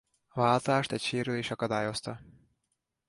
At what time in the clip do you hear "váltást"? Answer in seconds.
0.39-0.91